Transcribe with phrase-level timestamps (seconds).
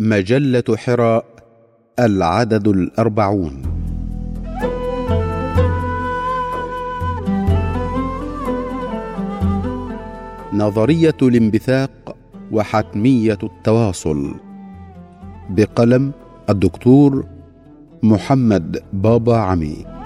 [0.00, 1.24] مجلة حراء
[1.98, 3.62] العدد الأربعون.
[10.52, 12.16] نظرية الانبثاق
[12.52, 14.34] وحتمية التواصل.
[15.50, 16.12] بقلم
[16.50, 17.24] الدكتور
[18.02, 19.99] محمد بابا عمي.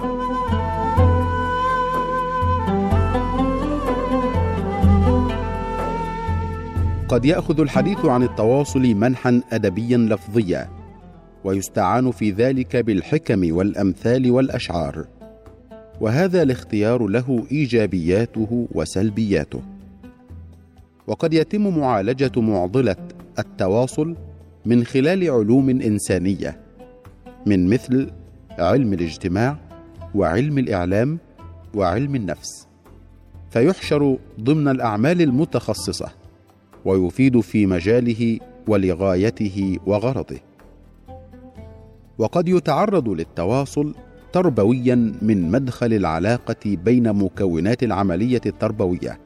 [7.15, 10.69] قد يأخذ الحديث عن التواصل منحا ادبيا لفظيا
[11.43, 15.05] ويستعان في ذلك بالحكم والأمثال والأشعار.
[16.01, 19.61] وهذا الاختيار له إيجابياته وسلبياته.
[21.07, 22.95] وقد يتم معالجة معضلة
[23.39, 24.15] التواصل
[24.65, 26.59] من خلال علوم إنسانية
[27.45, 28.11] من مثل
[28.59, 29.57] علم الاجتماع
[30.15, 31.17] وعلم الإعلام
[31.73, 32.67] وعلم النفس.
[33.49, 36.24] فيحشر ضمن الأعمال المتخصصة.
[36.85, 40.39] ويفيد في مجاله ولغايته وغرضه.
[42.17, 43.95] وقد يتعرض للتواصل
[44.33, 49.19] تربويا من مدخل العلاقة بين مكونات العملية التربوية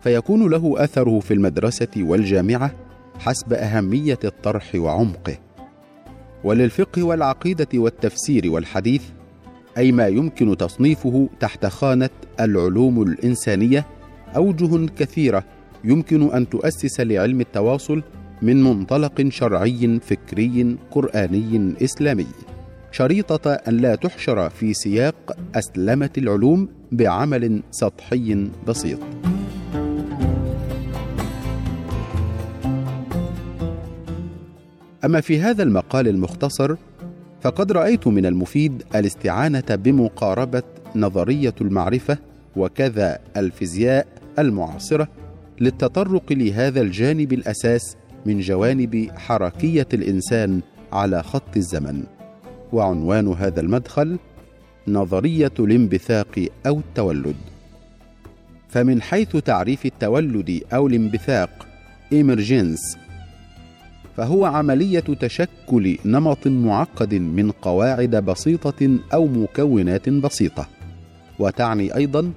[0.00, 2.74] فيكون له أثره في المدرسة والجامعة
[3.18, 5.36] حسب أهمية الطرح وعمقه.
[6.44, 9.02] وللفقه والعقيدة والتفسير والحديث
[9.78, 13.86] أي ما يمكن تصنيفه تحت خانة العلوم الإنسانية
[14.36, 15.44] أوجه كثيرة
[15.84, 18.02] يمكن أن تؤسس لعلم التواصل
[18.42, 22.26] من منطلق شرعي فكري قرآني إسلامي.
[22.92, 28.98] شريطة أن لا تحشر في سياق أسلمة العلوم بعمل سطحي بسيط.
[35.04, 36.76] أما في هذا المقال المختصر
[37.40, 40.62] فقد رأيت من المفيد الاستعانة بمقاربة
[40.96, 42.18] نظرية المعرفة
[42.56, 44.06] وكذا الفيزياء
[44.38, 45.08] المعاصرة
[45.60, 50.60] للتطرق لهذا الجانب الأساس من جوانب حركية الإنسان
[50.92, 52.02] على خط الزمن.
[52.72, 54.18] وعنوان هذا المدخل
[54.88, 57.36] نظرية الانبثاق أو التولد.
[58.68, 61.66] فمن حيث تعريف التولد أو الانبثاق
[62.12, 62.96] ايمرجنس
[64.16, 70.66] فهو عملية تشكل نمط معقد من قواعد بسيطة أو مكونات بسيطة.
[71.38, 72.32] وتعني أيضا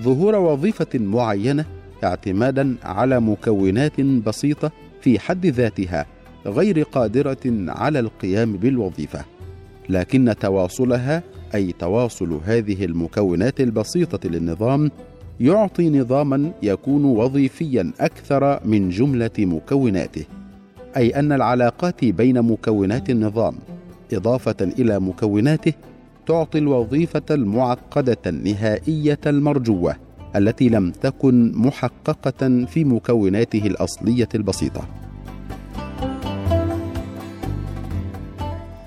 [0.00, 1.64] ظهور وظيفة معينة
[2.04, 6.06] اعتمادا على مكونات بسيطة في حد ذاتها
[6.46, 7.38] غير قادرة
[7.68, 9.24] على القيام بالوظيفة
[9.88, 11.22] لكن تواصلها
[11.54, 14.90] أي تواصل هذه المكونات البسيطة للنظام
[15.40, 20.24] يعطي نظاما يكون وظيفيا أكثر من جملة مكوناته
[20.96, 23.54] أي أن العلاقات بين مكونات النظام
[24.12, 25.72] إضافة إلى مكوناته
[26.26, 29.96] تعطي الوظيفة المعقدة النهائية المرجوة.
[30.36, 34.88] التي لم تكن محققة في مكوناته الأصلية البسيطة.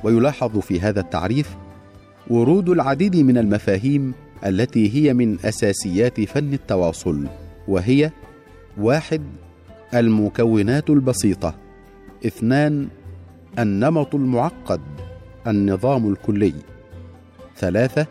[0.04, 1.56] ويلاحظ في هذا التعريف
[2.28, 4.14] ورود العديد من المفاهيم
[4.46, 7.28] التي هي من أساسيات فن التواصل
[7.68, 8.12] وهي
[8.78, 9.22] واحد
[9.94, 11.56] المكونات البسيطة.
[12.26, 12.88] اثنان
[13.60, 14.82] النمط المعقد
[15.48, 16.54] النظام الكلي.
[17.58, 18.08] ثلاثة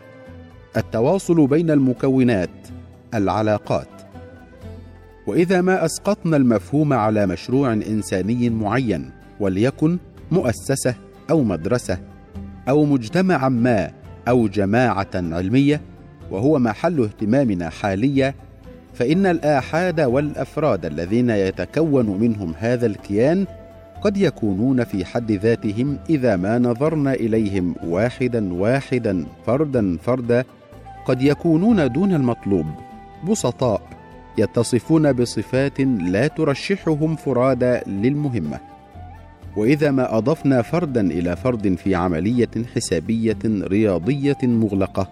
[0.77, 2.76] التواصل بين المكونات.
[3.13, 3.87] العلاقات.
[5.27, 9.97] وإذا ما أسقطنا المفهوم على مشروع إنساني معين وليكن
[10.31, 10.95] مؤسسة
[11.29, 11.97] أو مدرسة
[12.69, 13.91] أو مجتمعا ما
[14.27, 15.81] أو جماعة علمية
[16.31, 18.33] وهو محل اهتمامنا حاليا
[18.93, 23.45] فإن الآحاد والأفراد الذين يتكون منهم هذا الكيان
[24.01, 30.43] قد يكونون في حد ذاتهم إذا ما نظرنا إليهم واحدا واحدا فردا فردا
[31.05, 32.65] قد يكونون دون المطلوب.
[33.29, 33.81] بسطاء
[34.37, 38.59] يتصفون بصفات لا ترشحهم فرادى للمهمة.
[39.57, 45.07] وإذا ما أضفنا فردا إلى فرد في عملية حسابية رياضية مغلقة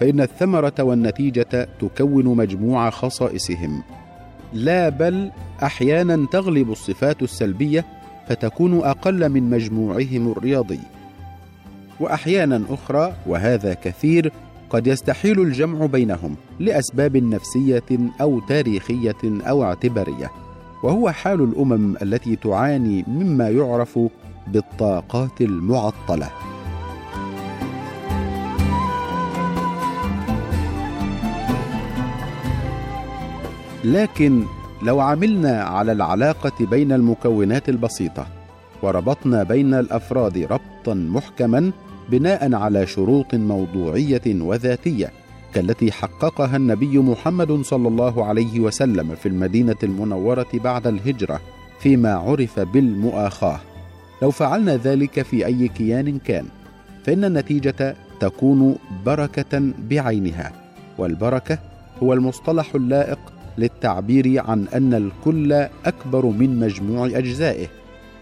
[0.00, 3.82] فإن الثمرة والنتيجة تكون مجموع خصائصهم.
[4.52, 5.30] لا بل
[5.62, 7.84] أحيانا تغلب الصفات السلبية
[8.28, 10.80] فتكون أقل من مجموعهم الرياضي.
[12.00, 14.32] وأحيانا أخرى وهذا كثير
[14.70, 17.82] قد يستحيل الجمع بينهم لأسباب نفسية
[18.20, 20.30] أو تاريخية أو اعتبارية
[20.82, 23.98] وهو حال الأمم التي تعاني مما يعرف
[24.46, 26.30] بالطاقات المعطلة.
[33.84, 34.44] لكن
[34.82, 38.26] لو عملنا على العلاقة بين المكونات البسيطة
[38.82, 41.72] وربطنا بين الأفراد ربطا محكما
[42.10, 45.10] بناء على شروط موضوعية وذاتية
[45.54, 51.40] كالتي حققها النبي محمد صلى الله عليه وسلم في المدينة المنورة بعد الهجرة
[51.80, 53.60] فيما عرف بالمؤاخاة.
[54.22, 56.46] لو فعلنا ذلك في أي كيان كان
[57.04, 58.76] فإن النتيجة تكون
[59.06, 60.52] بركة بعينها
[60.98, 61.58] والبركة
[62.02, 63.18] هو المصطلح اللائق
[63.58, 65.52] للتعبير عن أن الكل
[65.84, 67.66] أكبر من مجموع أجزائه.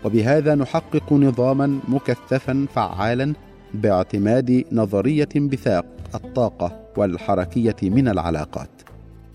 [0.04, 3.34] وبهذا نحقق نظاما مكثفا فعالا
[3.74, 5.84] باعتماد نظرية انبثاق
[6.14, 8.70] الطاقة والحركية من العلاقات.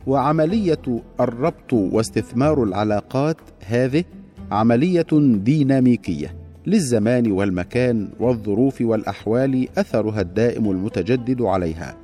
[0.07, 4.03] وعملية الربط واستثمار العلاقات هذه
[4.51, 6.35] عملية ديناميكية
[6.65, 11.95] للزمان والمكان والظروف والأحوال أثرها الدائم المتجدد عليها.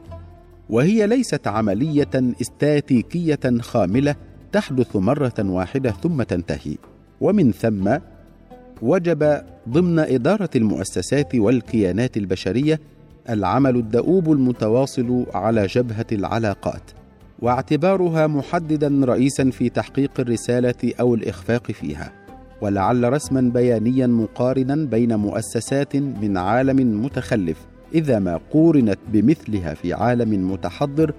[0.70, 2.10] وهي ليست عملية
[2.42, 4.16] استاتيكية خاملة
[4.52, 6.76] تحدث مرة واحدة ثم تنتهي.
[7.22, 7.98] ومن ثم
[8.82, 12.80] وجب ضمن إدارة المؤسسات والكيانات البشرية
[13.30, 16.82] العمل الدؤوب المتواصل على جبهة العلاقات
[17.40, 22.12] واعتبارها محددا رئيسا في تحقيق الرسالة أو الإخفاق فيها
[22.62, 27.58] ولعل رسما بيانيا مقارنا بين مؤسسات من عالم متخلف
[27.94, 31.14] إذا ما قورنت بمثلها في عالم متحضر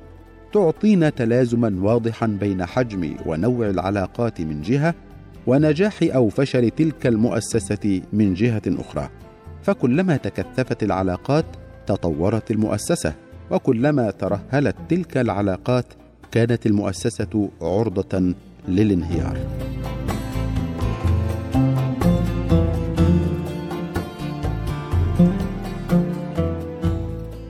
[0.52, 4.94] تعطينا تلازما واضحا بين حجم ونوع العلاقات من جهة
[5.50, 9.08] ونجاح أو فشل تلك المؤسسة من جهة أخرى.
[9.62, 11.44] فكلما تكثفت العلاقات
[11.86, 13.14] تطورت المؤسسة
[13.50, 15.84] وكلما ترهلت تلك العلاقات
[16.32, 18.34] كانت المؤسسة عرضة
[18.68, 19.38] للانهيار.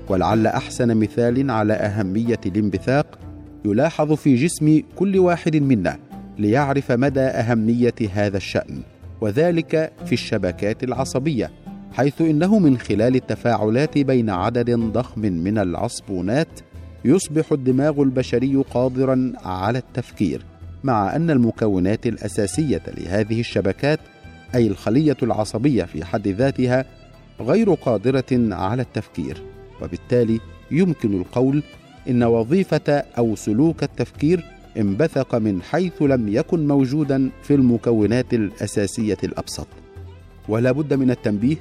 [0.09, 3.19] ولعل أحسن مثال على أهمية الانبثاق
[3.65, 6.10] يلاحظ في جسم كل واحد منا
[6.41, 8.83] ليعرف مدى أهمية هذا الشأن
[9.21, 11.51] وذلك في الشبكات العصبية
[11.93, 16.61] حيث إنه من خلال التفاعلات بين عدد ضخم من العصبونات
[17.05, 20.45] يصبح الدماغ البشري قادرا على التفكير
[20.85, 24.01] مع أن المكونات الأساسية لهذه الشبكات
[24.55, 26.85] أي الخلية العصبية في حد ذاتها
[27.41, 29.43] غير قادرة على التفكير
[29.83, 30.41] وبالتالي
[30.71, 31.63] يمكن القول
[32.09, 34.45] إن وظيفة أو سلوك التفكير
[34.79, 39.67] انبثق من حيث لم يكن موجودا في المكونات الأساسية الأبسط.
[40.49, 41.57] ولا بد من التنبيه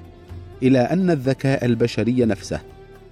[0.63, 2.59] إلى أن الذكاء البشري نفسه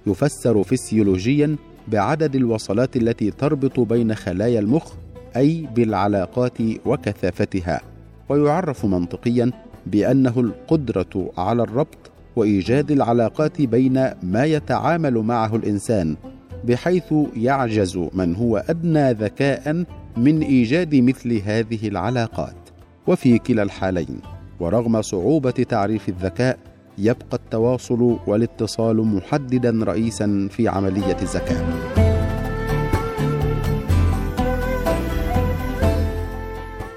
[0.06, 1.56] يفسر فسيولوجيا
[1.88, 4.92] بعدد الوصلات التي تربط بين خلايا المخ
[5.36, 7.80] أي بالعلاقات وكثافتها.
[8.28, 9.50] ويعرف منطقيا
[9.86, 16.16] بأنه القدرة على الربط وإيجاد العلاقات بين ما يتعامل معه الإنسان
[16.64, 19.84] بحيث يعجز من هو أدنى ذكاء
[20.16, 22.56] من إيجاد مثل هذه العلاقات.
[23.06, 24.20] وفي كلا الحالين
[24.60, 26.58] ورغم صعوبة تعريف الذكاء
[26.98, 31.64] يبقى التواصل والاتصال محددا رئيسا في عملية الذكاء.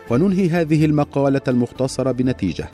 [0.09, 2.67] وننهي هذه المقالة المختصرة بنتيجة.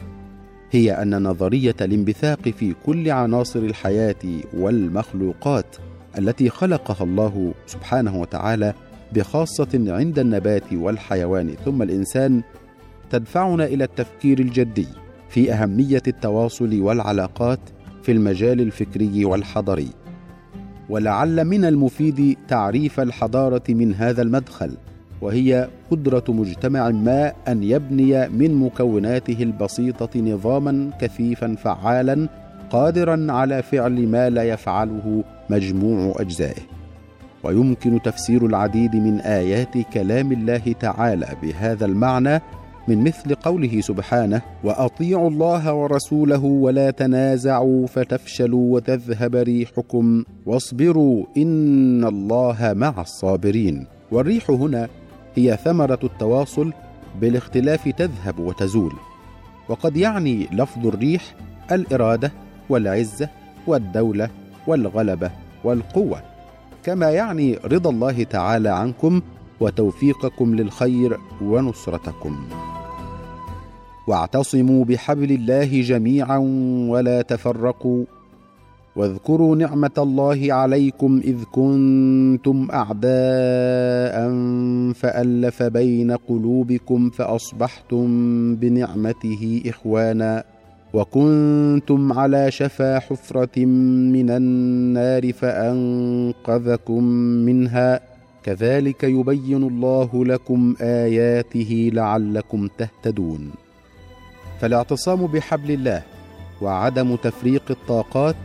[0.72, 4.16] هي أن نظرية الانبثاق في كل عناصر الحياة
[4.54, 5.76] والمخلوقات
[6.18, 8.74] التي خلقها الله سبحانه وتعالى
[9.14, 12.42] بخاصة عند النبات والحيوان ثم الإنسان
[13.10, 14.88] تدفعنا إلى التفكير الجدي
[15.30, 17.60] في أهمية التواصل والعلاقات
[18.04, 19.90] في المجال الفكري والحضري.
[20.90, 24.78] ولعل من المفيد تعريف الحضارة من هذا المدخل
[25.22, 32.30] وهي قدرة مجتمع ما أن يبني من مكوناته البسيطة نظاما كثيفا فعالا
[32.70, 36.62] قادرا على فعل ما لا يفعله مجموع أجزائه.
[37.44, 42.42] ويمكن تفسير العديد من آيات كلام الله تعالى بهذا المعنى
[42.88, 52.74] من مثل قوله سبحانه وأطيعوا الله ورسوله ولا تنازعوا فتفشلوا وتذهب ريحكم واصبروا إن الله
[52.76, 53.88] مع الصابرين.
[54.12, 54.88] والريح هنا
[55.36, 56.74] هي ثمرة التواصل
[57.22, 58.94] بالاختلاف تذهب وتزول.
[59.70, 61.36] وقد يعني لفظ الريح
[61.72, 62.32] الإرادة
[62.70, 63.30] والعزة
[63.68, 64.30] والدولة
[64.68, 65.32] والغلبة
[65.64, 66.22] والقوة.
[66.84, 69.22] كما يعني رضا الله تعالى عنكم
[69.60, 72.38] وتوفيقكم للخير ونصرتكم.
[74.08, 76.38] واعتصموا بحبل الله جميعا
[76.90, 78.06] ولا تفرقوا.
[78.96, 84.16] واذكروا نعمة الله عليكم إذ كنتم اعداء
[84.94, 88.08] فألف بين قلوبكم فأصبحتم
[88.56, 90.57] بنعمته إخوانا.
[90.94, 93.66] وكنتم على شفا حفرة
[94.16, 97.04] من النار فأنقذكم
[97.48, 98.00] منها.
[98.44, 103.52] كذلك يبين الله لكم آياته لعلكم تهتدون.
[104.62, 106.02] فالاعتصام بحبل الله
[106.62, 108.36] وعدم تفريق الطاقات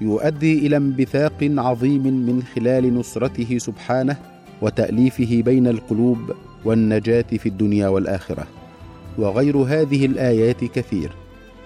[0.00, 4.16] يؤدي إلى انبثاق عظيم من خلال نصرته سبحانه
[4.62, 6.18] وتأليفه بين القلوب
[6.64, 8.46] والنجاة في الدنيا والآخرة.
[9.18, 11.23] وغير هذه الآيات كثير.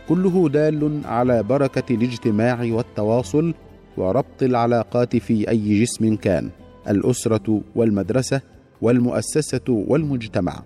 [0.08, 3.54] كله دال على بركة الاجتماع والتواصل
[3.96, 6.50] وربط العلاقات في أي جسم كان
[6.88, 8.40] الأسرة والمدرسة
[8.82, 10.62] والمؤسسة والمجتمع.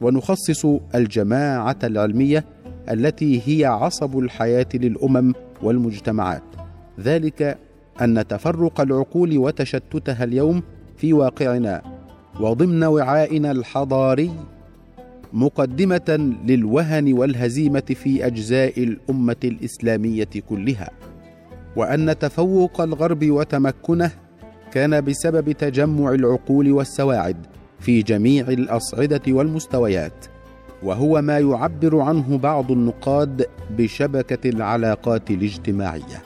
[0.00, 2.44] ونخصص الجماعة العلمية
[2.90, 5.32] التي هي عصب الحياة للأمم
[5.62, 6.42] والمجتمعات.
[7.00, 7.58] ذلك
[8.00, 10.62] أن تفرق العقول وتشتتها اليوم
[10.96, 11.82] في واقعنا
[12.40, 14.30] وضمن وعائنا الحضاري
[15.32, 20.90] مقدمة للوهن والهزيمة في أجزاء الأمة الإسلامية كلها
[21.76, 24.10] وأن تفوق الغرب وتمكنه
[24.72, 27.36] كان بسبب تجمع العقول والسواعد
[27.80, 30.26] في جميع الأصعدة والمستويات
[30.82, 33.46] وهو ما يعبر عنه بعض النقاد
[33.78, 36.22] بشبكة العلاقات الاجتماعية.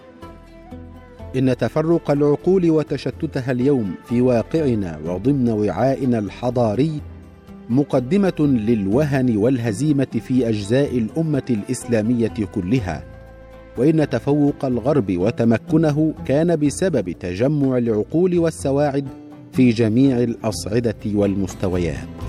[1.37, 7.00] إن تفرق العقول وتشتتها اليوم في واقعنا وضمن وعائنا الحضاري
[7.71, 13.04] مقدمة للوهن والهزيمة في أجزاء الأمة الإسلامية كلها
[13.78, 19.04] وإن تفوق الغرب وتمكنه كان بسبب تجمع العقول والسواعد
[19.52, 22.23] في جميع الأصعدة والمستويات.